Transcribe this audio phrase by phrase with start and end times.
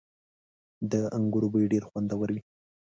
[0.91, 2.41] •د انګورو بوی ډېر خوندور وي.